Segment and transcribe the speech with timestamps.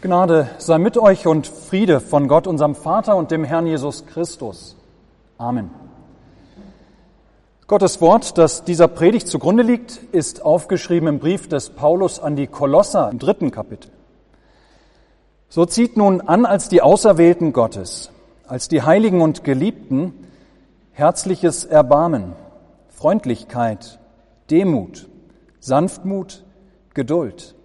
[0.00, 4.76] Gnade sei mit euch und Friede von Gott, unserem Vater und dem Herrn Jesus Christus.
[5.38, 5.70] Amen.
[7.66, 12.46] Gottes Wort, das dieser Predigt zugrunde liegt, ist aufgeschrieben im Brief des Paulus an die
[12.46, 13.90] Kolosser im dritten Kapitel.
[15.48, 18.12] So zieht nun an als die Auserwählten Gottes,
[18.46, 20.14] als die Heiligen und Geliebten,
[20.92, 22.34] herzliches Erbarmen,
[22.88, 23.98] Freundlichkeit,
[24.48, 25.08] Demut,
[25.58, 26.44] Sanftmut,
[26.94, 27.56] Geduld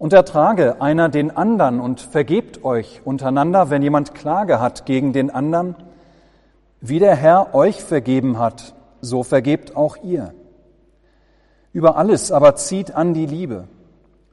[0.00, 5.28] und ertrage einer den anderen und vergebt euch untereinander, wenn jemand Klage hat gegen den
[5.28, 5.76] anderen.
[6.80, 10.32] Wie der Herr euch vergeben hat, so vergebt auch ihr.
[11.74, 13.68] Über alles aber zieht an die Liebe,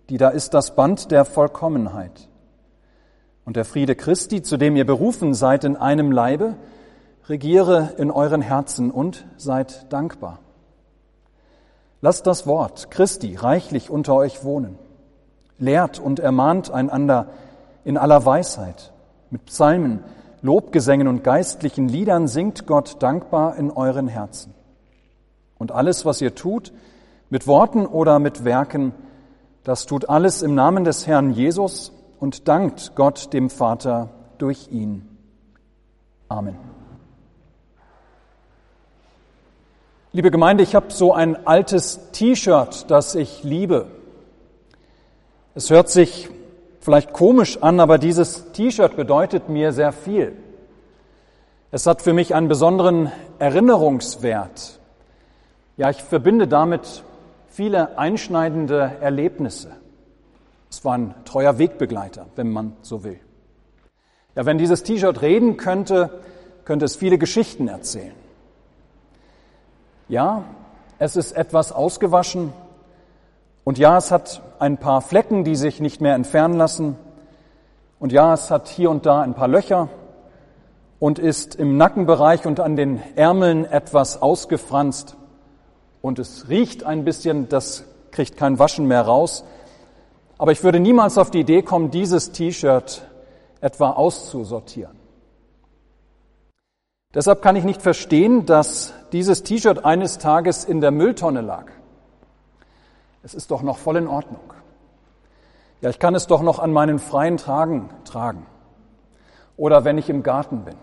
[0.07, 2.29] die da ist das Band der Vollkommenheit.
[3.43, 6.55] Und der Friede Christi, zu dem ihr berufen seid in einem Leibe,
[7.25, 10.39] regiere in euren Herzen und seid dankbar.
[11.99, 14.79] Lasst das Wort Christi reichlich unter euch wohnen
[15.59, 17.27] lehrt und ermahnt einander
[17.83, 18.91] in aller Weisheit.
[19.29, 20.03] Mit Psalmen,
[20.41, 24.53] Lobgesängen und geistlichen Liedern singt Gott dankbar in euren Herzen.
[25.57, 26.71] Und alles, was ihr tut,
[27.29, 28.93] mit Worten oder mit Werken,
[29.63, 35.07] das tut alles im Namen des Herrn Jesus und dankt Gott dem Vater durch ihn.
[36.29, 36.55] Amen.
[40.13, 43.87] Liebe Gemeinde, ich habe so ein altes T-Shirt, das ich liebe.
[45.57, 46.29] Es hört sich
[46.81, 50.33] vielleicht komisch an, aber dieses T-Shirt bedeutet mir sehr viel.
[51.71, 54.79] Es hat für mich einen besonderen Erinnerungswert.
[55.75, 57.01] Ja, ich verbinde damit
[57.49, 59.71] viele einschneidende Erlebnisse.
[60.69, 63.19] Es war ein treuer Wegbegleiter, wenn man so will.
[64.35, 66.21] Ja, wenn dieses T-Shirt reden könnte,
[66.65, 68.13] könnte es viele Geschichten erzählen.
[70.07, 70.43] Ja,
[70.99, 72.53] es ist etwas ausgewaschen,
[73.67, 76.95] und ja, es hat ein paar Flecken, die sich nicht mehr entfernen lassen.
[77.99, 79.89] Und ja, es hat hier und da ein paar Löcher
[80.99, 85.17] und ist im Nackenbereich und an den Ärmeln etwas ausgefranst.
[86.01, 89.43] Und es riecht ein bisschen, das kriegt kein Waschen mehr raus.
[90.37, 93.01] Aber ich würde niemals auf die Idee kommen, dieses T-Shirt
[93.59, 94.95] etwa auszusortieren.
[97.13, 101.65] Deshalb kann ich nicht verstehen, dass dieses T-Shirt eines Tages in der Mülltonne lag.
[103.27, 104.53] Es ist doch noch voll in Ordnung.
[105.81, 108.45] Ja, ich kann es doch noch an meinen freien Tagen tragen.
[109.57, 110.75] Oder wenn ich im Garten bin.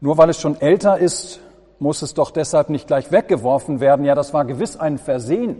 [0.00, 1.40] Nur weil es schon älter ist,
[1.80, 4.04] muss es doch deshalb nicht gleich weggeworfen werden.
[4.04, 5.56] Ja, das war gewiss ein Versehen.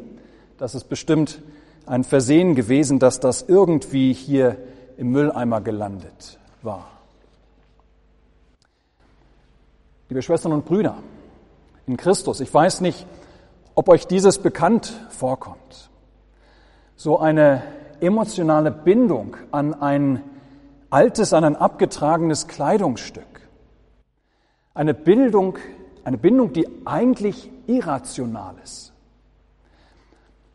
[0.58, 1.42] Das ist bestimmt
[1.86, 4.58] ein Versehen gewesen, dass das irgendwie hier
[4.96, 6.88] im Mülleimer gelandet war.
[10.08, 10.98] Liebe Schwestern und Brüder
[11.88, 13.04] in Christus, ich weiß nicht,
[13.74, 15.90] ob euch dieses bekannt vorkommt.
[16.96, 17.62] So eine
[18.00, 20.22] emotionale Bindung an ein
[20.90, 23.24] altes, an ein abgetragenes Kleidungsstück.
[24.74, 25.58] Eine Bildung,
[26.04, 28.92] eine Bindung, die eigentlich irrational ist.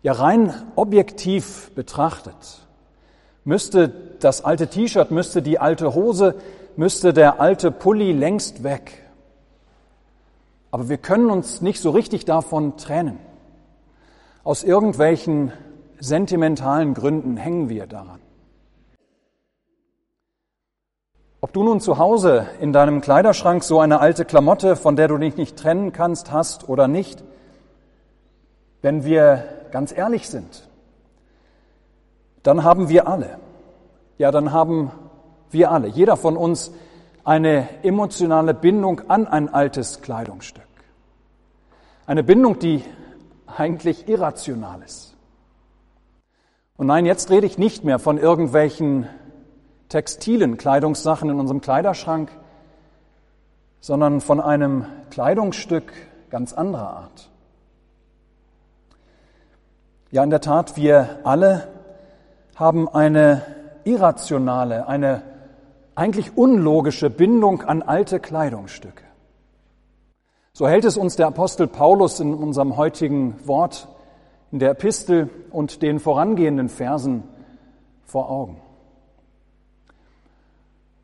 [0.04, 2.68] Ja, rein objektiv betrachtet
[3.48, 3.88] müsste
[4.20, 6.36] das alte T-Shirt, müsste die alte Hose,
[6.76, 9.07] müsste der alte Pulli längst weg.
[10.72, 13.20] Aber wir können uns nicht so richtig davon trennen.
[14.44, 15.52] Aus irgendwelchen
[16.00, 18.20] sentimentalen Gründen hängen wir daran.
[21.40, 25.18] Ob du nun zu Hause in deinem Kleiderschrank so eine alte Klamotte, von der du
[25.18, 27.24] dich nicht trennen kannst, hast oder nicht,
[28.82, 30.68] wenn wir ganz ehrlich sind,
[32.44, 33.38] dann haben wir alle,
[34.18, 34.92] ja, dann haben
[35.52, 36.72] wir alle, jeder von uns
[37.28, 40.64] eine emotionale Bindung an ein altes Kleidungsstück.
[42.06, 42.86] Eine Bindung, die
[43.46, 45.14] eigentlich irrational ist.
[46.78, 49.10] Und nein, jetzt rede ich nicht mehr von irgendwelchen
[49.90, 52.32] textilen Kleidungssachen in unserem Kleiderschrank,
[53.82, 55.92] sondern von einem Kleidungsstück
[56.30, 57.30] ganz anderer Art.
[60.12, 61.68] Ja, in der Tat, wir alle
[62.56, 63.42] haben eine
[63.84, 65.24] irrationale, eine
[65.98, 69.04] eigentlich unlogische Bindung an alte Kleidungsstücke.
[70.54, 73.88] So hält es uns der Apostel Paulus in unserem heutigen Wort,
[74.52, 77.24] in der Epistel und den vorangehenden Versen
[78.06, 78.62] vor Augen.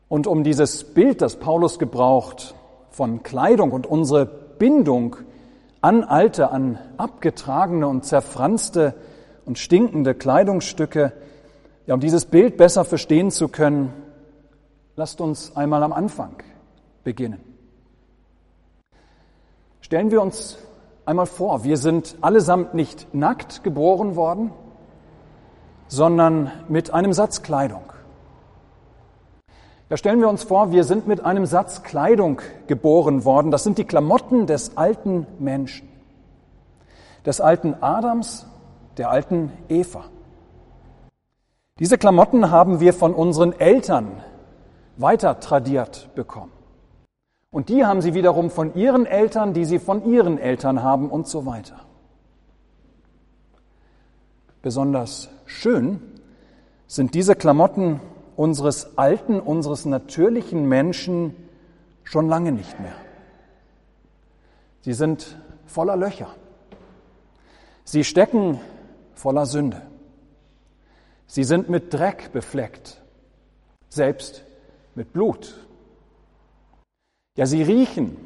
[0.08, 2.54] Und um dieses Bild, das Paulus gebraucht,
[2.90, 5.16] von Kleidung und unsere Bindung
[5.80, 8.94] an alte, an abgetragene und zerfranste
[9.44, 11.12] und stinkende Kleidungsstücke,
[11.86, 13.92] ja, um dieses Bild besser verstehen zu können,
[14.96, 16.36] Lasst uns einmal am Anfang
[17.02, 17.40] beginnen.
[19.80, 20.56] Stellen wir uns
[21.04, 24.52] einmal vor, wir sind allesamt nicht nackt geboren worden,
[25.88, 27.92] sondern mit einem Satz Kleidung.
[29.90, 33.50] Ja, stellen wir uns vor, wir sind mit einem Satz Kleidung geboren worden.
[33.50, 35.88] Das sind die Klamotten des alten Menschen,
[37.26, 38.46] des alten Adams,
[38.96, 40.04] der alten Eva.
[41.80, 44.22] Diese Klamotten haben wir von unseren Eltern
[44.96, 46.52] weiter tradiert bekommen.
[47.50, 51.28] Und die haben sie wiederum von ihren Eltern, die sie von ihren Eltern haben und
[51.28, 51.80] so weiter.
[54.60, 56.00] Besonders schön
[56.86, 58.00] sind diese Klamotten
[58.36, 61.36] unseres alten, unseres natürlichen Menschen
[62.02, 62.94] schon lange nicht mehr.
[64.80, 66.28] Sie sind voller Löcher.
[67.84, 68.60] Sie stecken
[69.14, 69.82] voller Sünde.
[71.26, 73.00] Sie sind mit Dreck befleckt,
[73.88, 74.44] selbst
[74.96, 75.66] mit Blut.
[77.36, 78.16] Ja, sie riechen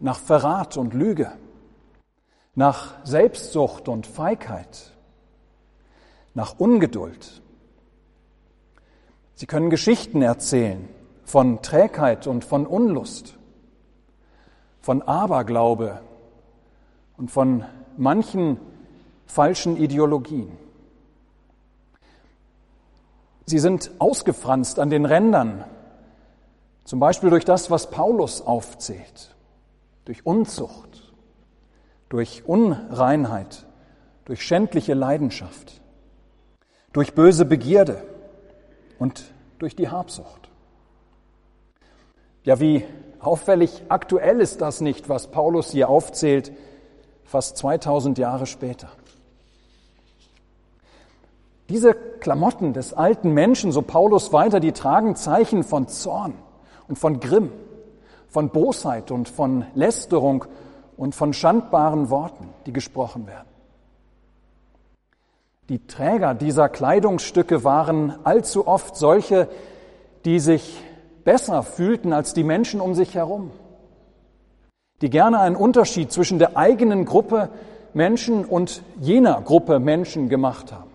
[0.00, 1.32] nach Verrat und Lüge,
[2.54, 4.92] nach Selbstsucht und Feigheit,
[6.34, 7.42] nach Ungeduld.
[9.34, 10.88] Sie können Geschichten erzählen
[11.24, 13.36] von Trägheit und von Unlust,
[14.80, 16.00] von Aberglaube
[17.16, 17.64] und von
[17.96, 18.60] manchen
[19.26, 20.58] falschen Ideologien.
[23.46, 25.64] Sie sind ausgefranst an den Rändern,
[26.84, 29.34] zum Beispiel durch das, was Paulus aufzählt,
[30.04, 31.12] durch Unzucht,
[32.08, 33.66] durch Unreinheit,
[34.24, 35.80] durch schändliche Leidenschaft,
[36.92, 38.02] durch böse Begierde
[38.98, 39.24] und
[39.58, 40.50] durch die Habsucht.
[42.44, 42.84] Ja, wie
[43.20, 46.52] auffällig aktuell ist das nicht, was Paulus hier aufzählt,
[47.24, 48.88] fast 2000 Jahre später.
[51.68, 56.34] Diese Klamotten des alten Menschen, so Paulus weiter, die tragen Zeichen von Zorn
[56.92, 57.50] und von Grimm,
[58.28, 60.44] von Bosheit und von Lästerung
[60.98, 63.48] und von schandbaren Worten, die gesprochen werden.
[65.70, 69.48] Die Träger dieser Kleidungsstücke waren allzu oft solche,
[70.26, 70.82] die sich
[71.24, 73.52] besser fühlten als die Menschen um sich herum,
[75.00, 77.48] die gerne einen Unterschied zwischen der eigenen Gruppe
[77.94, 80.92] Menschen und jener Gruppe Menschen gemacht haben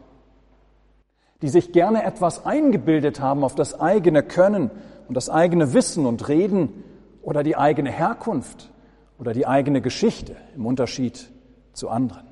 [1.41, 4.71] die sich gerne etwas eingebildet haben auf das eigene Können
[5.07, 6.83] und das eigene Wissen und Reden
[7.21, 8.69] oder die eigene Herkunft
[9.17, 11.29] oder die eigene Geschichte im Unterschied
[11.73, 12.27] zu anderen.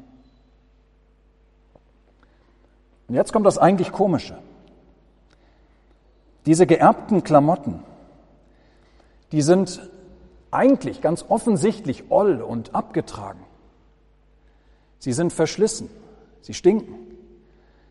[3.08, 4.38] Und jetzt kommt das eigentlich Komische.
[6.46, 7.84] Diese geerbten Klamotten,
[9.32, 9.90] die sind
[10.52, 13.42] eigentlich ganz offensichtlich oll und abgetragen.
[15.00, 15.90] Sie sind verschlissen,
[16.42, 16.96] sie stinken.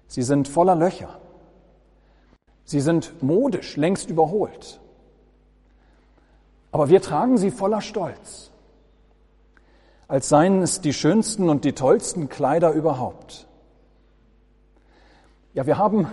[0.06, 1.18] Sie sind voller Löcher.
[2.64, 4.80] Sie sind modisch, längst überholt.
[6.72, 8.50] Aber wir tragen sie voller Stolz,
[10.08, 13.46] als seien es die schönsten und die tollsten Kleider überhaupt.
[15.52, 16.08] Ja, wir haben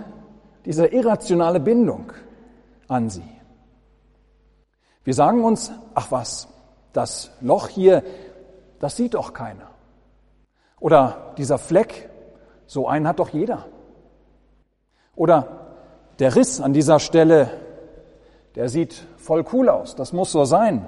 [0.66, 2.14] diese irrationale Bindung
[2.88, 3.24] an sie.
[5.04, 6.48] Wir sagen uns, ach was,
[6.94, 8.04] das Loch hier,
[8.80, 9.72] das sieht doch keiner.
[10.80, 12.10] Oder dieser Fleck,
[12.68, 13.66] so einen hat doch jeder.
[15.16, 15.61] Oder
[16.22, 17.50] der Riss an dieser Stelle,
[18.54, 20.86] der sieht voll cool aus, das muss so sein.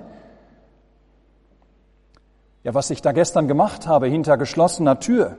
[2.63, 5.37] Ja, was ich da gestern gemacht habe hinter geschlossener Tür,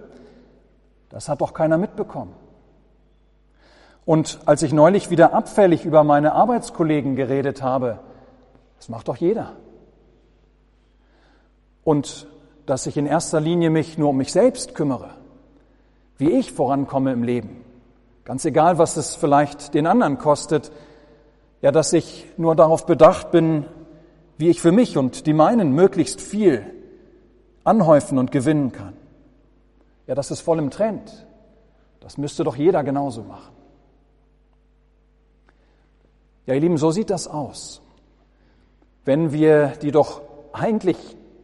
[1.11, 2.35] das hat doch keiner mitbekommen.
[4.05, 8.01] Und als ich neulich wieder abfällig über meine Arbeitskollegen geredet habe,
[8.79, 9.53] das macht doch jeder.
[11.85, 12.27] Und
[12.67, 15.11] dass ich in erster Linie mich nur um mich selbst kümmere,
[16.19, 17.65] wie ich vorankomme im Leben,
[18.25, 20.73] Ganz egal, was es vielleicht den anderen kostet,
[21.61, 23.67] ja, dass ich nur darauf bedacht bin,
[24.39, 26.65] wie ich für mich und die meinen möglichst viel
[27.65, 28.95] anhäufen und gewinnen kann.
[30.07, 31.27] Ja, das ist voll im Trend.
[32.01, 33.55] Das müsste doch jeder genauso machen.
[36.47, 37.83] Ja, ihr Lieben, so sieht das aus.
[39.05, 40.97] Wenn wir die doch eigentlich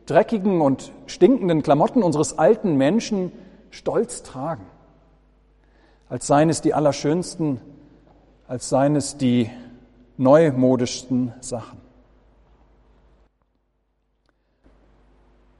[0.06, 3.32] dreckigen und stinkenden Klamotten unseres alten Menschen
[3.70, 4.66] stolz tragen
[6.10, 7.60] als seien es die allerschönsten,
[8.48, 9.48] als seien es die
[10.16, 11.80] neumodischsten Sachen.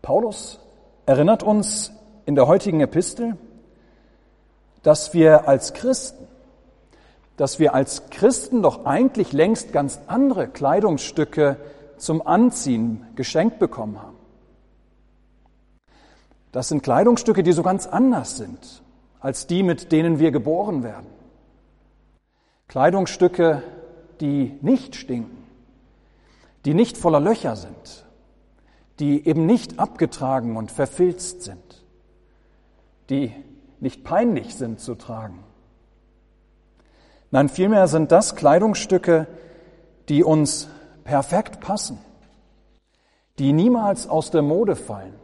[0.03, 0.59] Paulus
[1.07, 1.93] erinnert uns
[2.27, 3.37] in der heutigen Epistel,
[4.83, 6.27] dass wir als Christen,
[7.37, 11.59] dass wir als Christen doch eigentlich längst ganz andere Kleidungsstücke
[11.97, 14.17] zum Anziehen geschenkt bekommen haben.
[16.51, 18.83] Das sind Kleidungsstücke, die so ganz anders sind
[19.21, 21.07] als die, mit denen wir geboren werden.
[22.69, 23.63] Kleidungsstücke,
[24.21, 25.45] die nicht stinken,
[26.65, 28.07] die nicht voller Löcher sind,
[28.99, 31.85] die eben nicht abgetragen und verfilzt sind,
[33.09, 33.33] die
[33.81, 35.43] nicht peinlich sind zu tragen.
[37.31, 39.27] Nein, vielmehr sind das Kleidungsstücke,
[40.09, 40.69] die uns
[41.05, 41.99] perfekt passen,
[43.39, 45.15] die niemals aus der Mode fallen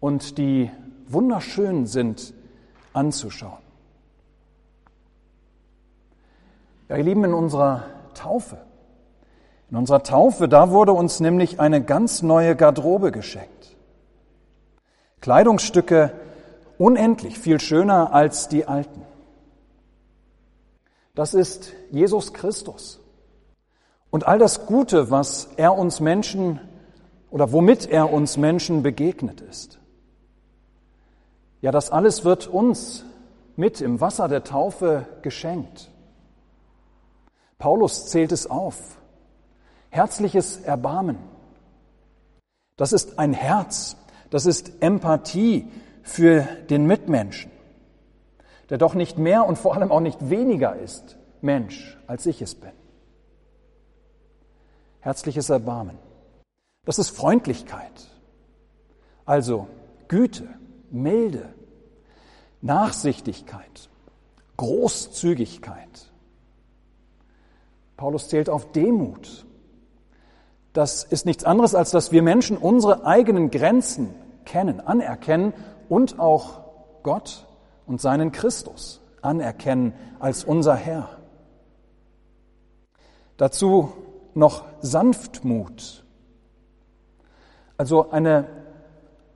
[0.00, 0.70] und die
[1.06, 2.34] wunderschön sind
[2.94, 3.62] anzuschauen.
[6.88, 7.84] Ja, ihr Lieben, in unserer
[8.14, 8.58] Taufe,
[9.70, 13.76] in unserer Taufe, da wurde uns nämlich eine ganz neue Garderobe geschenkt.
[15.20, 16.12] Kleidungsstücke
[16.78, 19.02] unendlich viel schöner als die alten.
[21.14, 23.00] Das ist Jesus Christus.
[24.10, 26.60] Und all das Gute, was er uns Menschen
[27.30, 29.78] oder womit er uns Menschen begegnet ist.
[31.64, 33.06] Ja, das alles wird uns
[33.56, 35.90] mit im Wasser der Taufe geschenkt.
[37.56, 38.98] Paulus zählt es auf.
[39.88, 41.16] Herzliches Erbarmen.
[42.76, 43.96] Das ist ein Herz,
[44.28, 45.66] das ist Empathie
[46.02, 47.50] für den Mitmenschen,
[48.68, 52.54] der doch nicht mehr und vor allem auch nicht weniger ist Mensch, als ich es
[52.54, 52.72] bin.
[55.00, 55.96] Herzliches Erbarmen.
[56.84, 58.10] Das ist Freundlichkeit,
[59.24, 59.66] also
[60.08, 60.46] Güte,
[60.94, 61.52] Milde,
[62.62, 63.90] Nachsichtigkeit,
[64.56, 66.12] Großzügigkeit.
[67.96, 69.44] Paulus zählt auf Demut.
[70.72, 75.52] Das ist nichts anderes, als dass wir Menschen unsere eigenen Grenzen kennen, anerkennen
[75.88, 76.60] und auch
[77.02, 77.46] Gott
[77.86, 81.18] und seinen Christus anerkennen als unser Herr.
[83.36, 83.92] Dazu
[84.34, 86.04] noch Sanftmut,
[87.76, 88.63] also eine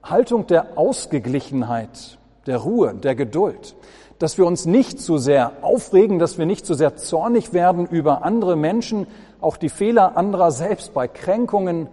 [0.09, 3.75] Haltung der Ausgeglichenheit, der Ruhe, der Geduld,
[4.19, 8.23] dass wir uns nicht zu sehr aufregen, dass wir nicht zu sehr zornig werden über
[8.23, 9.07] andere Menschen,
[9.39, 11.87] auch die Fehler anderer selbst bei Kränkungen,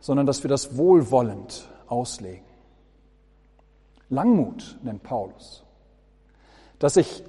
[0.00, 2.44] sondern dass wir das wohlwollend auslegen.
[4.08, 5.62] Langmut nennt Paulus,
[6.78, 7.22] dass ich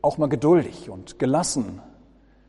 [0.00, 1.80] auch mal geduldig und gelassen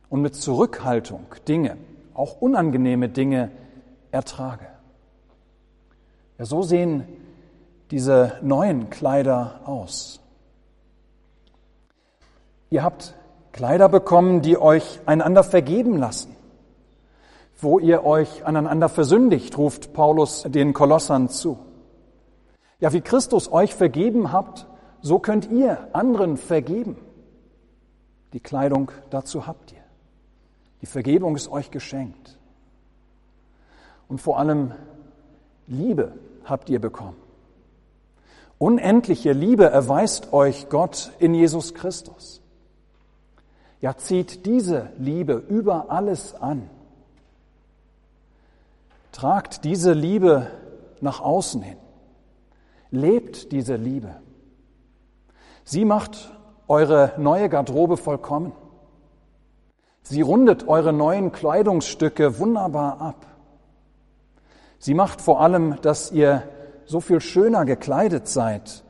[0.10, 1.78] und mit Zurückhaltung Dinge,
[2.14, 3.52] auch unangenehme Dinge
[4.12, 4.68] ertrage.
[6.38, 7.08] Ja, so sehen
[7.92, 10.20] diese neuen Kleider aus.
[12.70, 13.16] Ihr habt
[13.54, 16.36] Kleider bekommen, die euch einander vergeben lassen,
[17.62, 21.58] wo ihr euch aneinander versündigt, ruft Paulus den Kolossern zu.
[22.82, 24.68] Ja, wie Christus euch vergeben habt,
[25.02, 26.98] so könnt ihr anderen vergeben.
[28.34, 29.84] Die Kleidung dazu habt ihr.
[30.82, 32.38] Die Vergebung ist euch geschenkt.
[34.10, 34.74] Und vor allem
[35.68, 36.12] Liebe
[36.46, 37.18] habt ihr bekommen.
[38.58, 42.42] Unendliche Liebe erweist euch Gott in Jesus Christus.
[43.82, 46.70] Ja, zieht diese Liebe über alles an.
[49.12, 50.48] Tragt diese Liebe
[51.02, 51.78] nach außen hin.
[52.92, 54.16] Lebt diese Liebe.
[55.64, 56.32] Sie macht
[56.68, 58.54] eure neue Garderobe vollkommen.
[60.02, 63.26] Sie rundet eure neuen Kleidungsstücke wunderbar ab.
[64.80, 66.44] Sie macht vor allem, dass ihr
[66.86, 68.84] so viel schöner gekleidet seid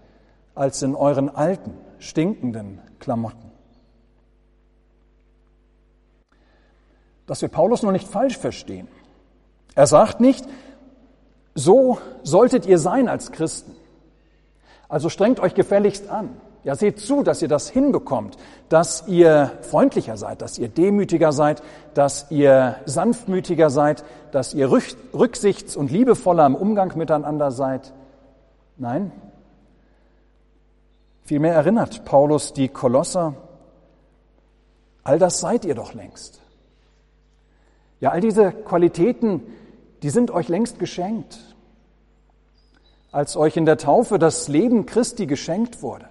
[0.54, 3.51] als in euren alten, stinkenden Klamotten.
[7.25, 8.88] Dass wir Paulus nur nicht falsch verstehen.
[9.74, 10.46] Er sagt nicht,
[11.56, 13.75] so solltet ihr sein als Christen.
[14.88, 16.30] Also strengt euch gefälligst an.
[16.65, 18.38] Ja, seht zu, dass ihr das hinbekommt,
[18.69, 21.62] dass ihr freundlicher seid, dass ihr demütiger seid,
[21.93, 27.93] dass ihr sanftmütiger seid, dass ihr rücksichts- und liebevoller im Umgang miteinander seid.
[28.77, 29.12] Nein.
[31.22, 33.36] Vielmehr erinnert Paulus die Kolosser,
[35.03, 36.41] all das seid ihr doch längst.
[38.00, 39.43] Ja, all diese Qualitäten,
[40.01, 41.38] die sind euch längst geschenkt,
[43.12, 46.07] als euch in der Taufe das Leben Christi geschenkt wurde.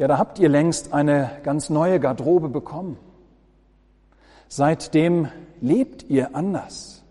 [0.00, 2.96] Ja, da habt ihr längst eine ganz neue Garderobe bekommen.
[4.48, 5.28] Seitdem
[5.60, 7.02] lebt ihr anders.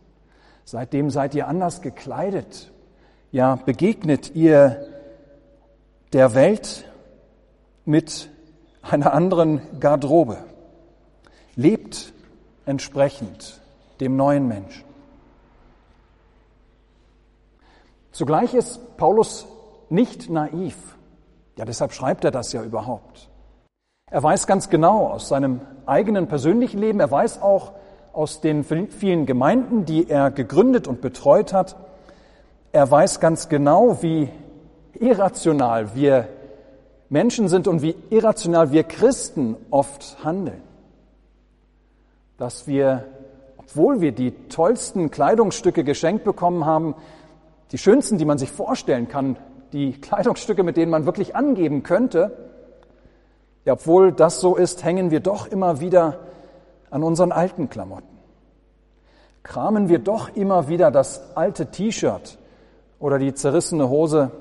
[0.65, 2.71] Seitdem seid ihr anders gekleidet.
[3.31, 4.87] Ja, begegnet ihr
[6.13, 6.83] der Welt
[7.85, 8.31] mit
[8.81, 10.37] einer anderen Garderobe.
[11.55, 12.11] Lebt
[12.65, 13.61] entsprechend
[13.99, 14.83] dem neuen Menschen.
[18.11, 19.45] Zugleich ist Paulus
[19.89, 20.97] nicht naiv.
[21.59, 23.27] Ja, deshalb schreibt er das ja überhaupt.
[24.09, 27.73] Er weiß ganz genau aus seinem eigenen persönlichen Leben, er weiß auch
[28.13, 31.75] aus den vielen Gemeinden, die er gegründet und betreut hat,
[32.71, 34.29] er weiß ganz genau, wie
[34.93, 36.29] irrational wir
[37.09, 40.61] Menschen sind und wie irrational wir Christen oft handeln.
[42.37, 43.03] Dass wir,
[43.57, 46.95] obwohl wir die tollsten Kleidungsstücke geschenkt bekommen haben,
[47.73, 49.35] die schönsten, die man sich vorstellen kann,
[49.73, 52.49] die Kleidungsstücke, mit denen man wirklich angeben könnte,
[53.65, 56.19] Ja, obwohl das so ist, hängen wir doch immer wieder
[56.89, 58.17] an unseren alten Klamotten.
[59.43, 62.37] Kramen wir doch immer wieder das alte T-Shirt
[62.99, 64.31] oder die zerrissene Hose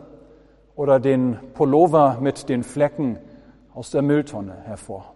[0.77, 3.19] oder den Pullover mit den Flecken
[3.75, 5.15] aus der Mülltonne hervor.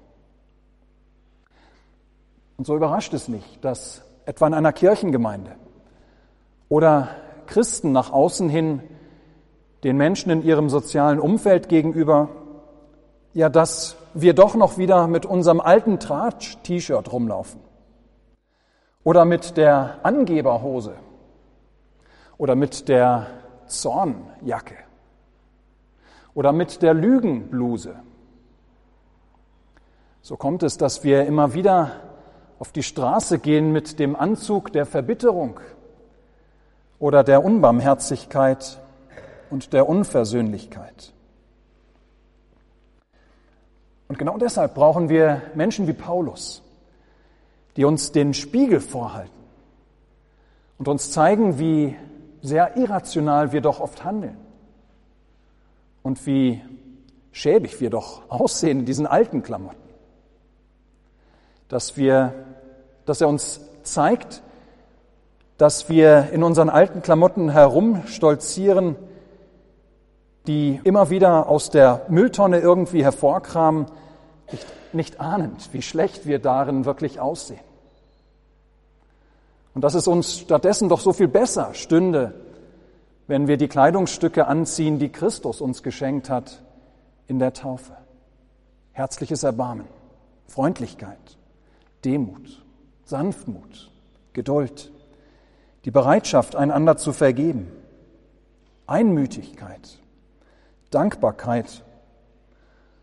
[2.57, 5.53] Und so überrascht es nicht, dass etwa in einer Kirchengemeinde
[6.69, 7.09] oder
[7.47, 8.83] Christen nach außen hin
[9.85, 12.29] den Menschen in ihrem sozialen Umfeld gegenüber,
[13.35, 17.61] ja, dass wir doch noch wieder mit unserem alten Tratsch-T-Shirt rumlaufen.
[19.05, 20.95] Oder mit der Angeberhose.
[22.39, 23.27] Oder mit der
[23.67, 24.77] Zornjacke.
[26.35, 27.97] Oder mit der Lügenbluse.
[30.21, 31.91] So kommt es, dass wir immer wieder
[32.59, 35.59] auf die Straße gehen mit dem Anzug der Verbitterung
[37.01, 38.81] oder der Unbarmherzigkeit
[39.53, 41.13] und der Unversöhnlichkeit.
[44.09, 46.63] Und genau deshalb brauchen wir Menschen wie Paulus,
[47.77, 49.31] die uns den Spiegel vorhalten
[50.79, 51.95] und uns zeigen, wie
[52.41, 54.37] sehr irrational wir doch oft handeln
[56.03, 56.63] und wie
[57.31, 59.77] schäbig wir doch aussehen in diesen alten Klamotten.
[61.69, 62.35] Dass wir,
[63.05, 64.43] dass er uns zeigt,
[65.59, 68.97] dass wir in unseren alten Klamotten herumstolzieren,
[70.47, 73.87] die immer wieder aus der Mülltonne irgendwie hervorkramen,
[74.51, 77.61] nicht, nicht ahnend, wie schlecht wir darin wirklich aussehen.
[79.75, 82.35] Und dass es uns stattdessen doch so viel besser stünde,
[83.27, 86.63] wenn wir die Kleidungsstücke anziehen, die Christus uns geschenkt hat
[87.27, 87.97] in der Taufe.
[88.93, 89.87] Herzliches Erbarmen,
[90.47, 91.39] Freundlichkeit,
[92.05, 92.63] Demut,
[93.05, 93.91] Sanftmut,
[94.35, 94.91] Geduld,
[95.85, 97.73] die Bereitschaft, einander zu vergeben,
[98.87, 99.99] Einmütigkeit,
[100.95, 101.83] Dankbarkeit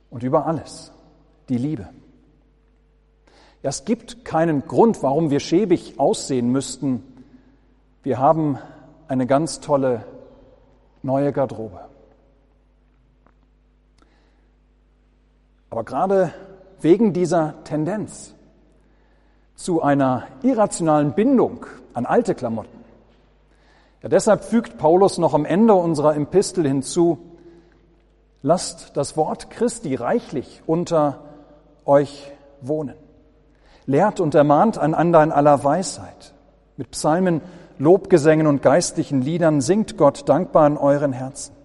[0.09, 0.91] und über alles
[1.49, 1.89] die Liebe.
[3.61, 7.03] Ja, es gibt keinen Grund, warum wir schäbig aussehen müssten.
[8.03, 8.57] Wir haben
[9.07, 10.05] eine ganz tolle
[11.03, 11.81] neue Garderobe.
[15.69, 16.33] Aber gerade
[16.81, 18.33] wegen dieser Tendenz
[19.55, 22.79] zu einer irrationalen Bindung an alte Klamotten,
[24.01, 27.17] ja, deshalb fügt Paulus noch am Ende unserer Epistel hinzu,
[28.41, 31.19] lasst das Wort Christi reichlich unter
[31.85, 32.95] euch wohnen.
[33.85, 36.33] Lehrt und ermahnt einander in aller Weisheit.
[36.77, 37.41] Mit Psalmen,
[37.77, 41.55] Lobgesängen und geistlichen Liedern singt Gott dankbar in euren Herzen.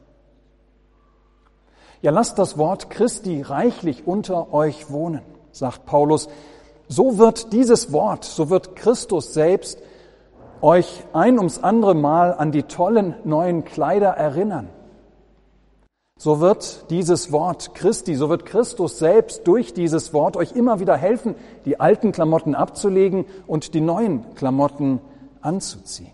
[2.03, 6.29] Ja, lasst das Wort Christi reichlich unter euch wohnen, sagt Paulus.
[6.87, 9.79] So wird dieses Wort, so wird Christus selbst
[10.61, 14.69] euch ein ums andere Mal an die tollen neuen Kleider erinnern.
[16.17, 20.97] So wird dieses Wort Christi, so wird Christus selbst durch dieses Wort euch immer wieder
[20.97, 25.01] helfen, die alten Klamotten abzulegen und die neuen Klamotten
[25.41, 26.13] anzuziehen.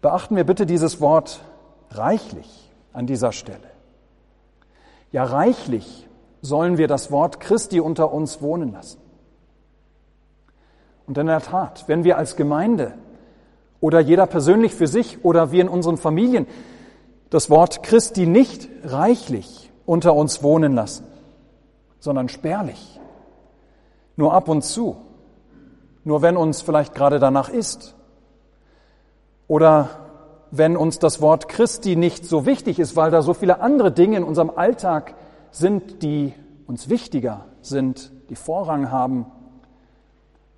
[0.00, 1.40] Beachten wir bitte dieses Wort
[1.90, 3.70] reichlich an dieser Stelle.
[5.10, 6.08] Ja, reichlich
[6.40, 9.00] sollen wir das Wort Christi unter uns wohnen lassen.
[11.06, 12.94] Und in der Tat, wenn wir als Gemeinde
[13.80, 16.46] oder jeder persönlich für sich oder wir in unseren Familien
[17.30, 21.04] das Wort Christi nicht reichlich unter uns wohnen lassen,
[21.98, 23.00] sondern spärlich,
[24.16, 24.96] nur ab und zu,
[26.04, 27.94] nur wenn uns vielleicht gerade danach ist.
[29.48, 29.90] Oder
[30.50, 34.16] wenn uns das Wort Christi nicht so wichtig ist, weil da so viele andere Dinge
[34.16, 35.14] in unserem Alltag
[35.50, 36.32] sind, die
[36.66, 39.26] uns wichtiger sind, die Vorrang haben,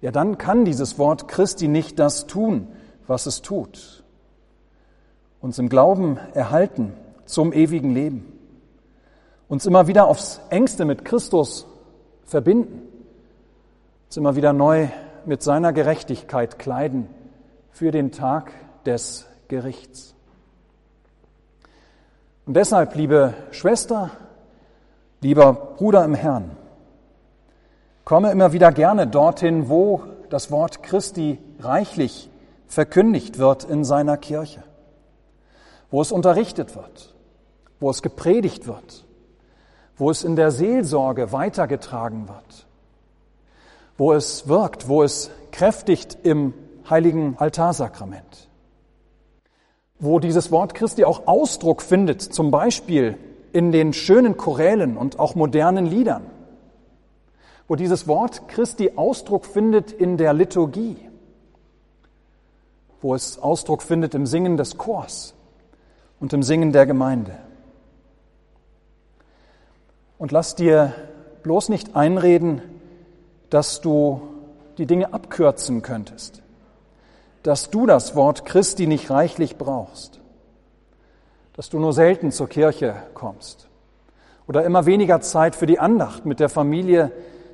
[0.00, 2.68] ja dann kann dieses Wort Christi nicht das tun,
[3.06, 4.04] was es tut
[5.40, 6.92] uns im Glauben erhalten
[7.24, 8.32] zum ewigen Leben,
[9.48, 11.66] uns immer wieder aufs engste mit Christus
[12.24, 12.82] verbinden,
[14.06, 14.88] uns immer wieder neu
[15.26, 17.08] mit seiner Gerechtigkeit kleiden
[17.70, 18.52] für den Tag
[18.84, 20.14] des Gerichts.
[22.46, 24.10] Und deshalb, liebe Schwester,
[25.20, 26.56] lieber Bruder im Herrn,
[28.04, 32.30] komme immer wieder gerne dorthin, wo das Wort Christi reichlich
[32.66, 34.62] verkündigt wird in seiner Kirche
[35.90, 37.14] wo es unterrichtet wird,
[37.80, 39.04] wo es gepredigt wird,
[39.96, 42.66] wo es in der Seelsorge weitergetragen wird,
[43.96, 46.54] wo es wirkt, wo es kräftigt im
[46.88, 48.48] heiligen Altarsakrament,
[49.98, 53.18] wo dieses Wort Christi auch Ausdruck findet, zum Beispiel
[53.52, 56.26] in den schönen Chorälen und auch modernen Liedern,
[57.66, 60.96] wo dieses Wort Christi Ausdruck findet in der Liturgie,
[63.00, 65.34] wo es Ausdruck findet im Singen des Chors,
[66.20, 67.32] und im Singen der Gemeinde.
[70.18, 70.94] Und lass dir
[71.42, 72.60] bloß nicht einreden,
[73.50, 74.20] dass du
[74.76, 76.42] die Dinge abkürzen könntest,
[77.42, 80.20] dass du das Wort Christi nicht reichlich brauchst,
[81.54, 83.68] dass du nur selten zur Kirche kommst
[84.46, 87.12] oder immer weniger Zeit für die Andacht mit der Familie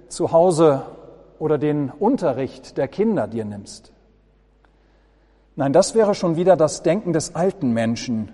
[0.08, 0.82] zu Hause
[1.38, 3.92] oder den Unterricht der Kinder dir nimmst.
[5.56, 8.32] Nein, das wäre schon wieder das Denken des alten Menschen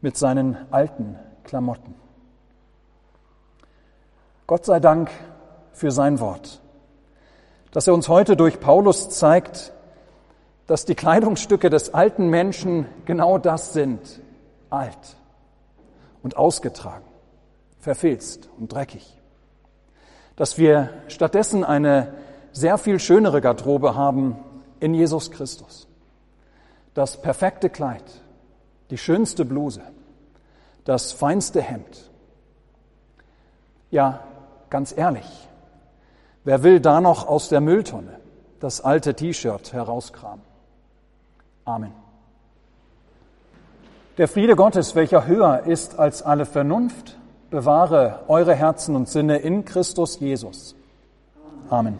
[0.00, 1.94] mit seinen alten Klamotten.
[4.46, 5.10] Gott sei Dank
[5.72, 6.60] für sein Wort,
[7.72, 9.72] dass er uns heute durch Paulus zeigt,
[10.66, 14.20] dass die Kleidungsstücke des alten Menschen genau das sind,
[14.70, 15.16] alt
[16.22, 17.04] und ausgetragen,
[17.78, 19.20] verfilzt und dreckig.
[20.34, 22.14] Dass wir stattdessen eine
[22.52, 24.36] sehr viel schönere Garderobe haben
[24.80, 25.86] in Jesus Christus.
[26.94, 28.04] Das perfekte Kleid,
[28.90, 29.82] die schönste Bluse,
[30.84, 32.10] das feinste Hemd.
[33.90, 34.20] Ja,
[34.70, 35.48] Ganz ehrlich,
[36.44, 38.18] wer will da noch aus der Mülltonne
[38.60, 40.44] das alte T-Shirt herauskramen?
[41.64, 41.92] Amen.
[44.18, 47.16] Der Friede Gottes, welcher höher ist als alle Vernunft,
[47.50, 50.74] bewahre eure Herzen und Sinne in Christus Jesus.
[51.68, 51.98] Amen.